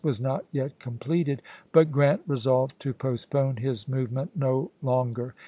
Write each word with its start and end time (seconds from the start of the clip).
^' 0.01 0.03
was 0.03 0.19
not 0.19 0.43
yet 0.51 0.79
completed, 0.79 1.43
but 1.71 1.91
Grant 1.91 2.23
resolved 2.25 2.79
to 2.79 2.91
^p^s"' 2.91 2.97
postpone 2.97 3.57
his 3.57 3.87
movement 3.87 4.31
no 4.35 4.71
longer. 4.81 5.35